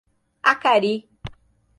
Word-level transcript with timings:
Acari 0.51 0.93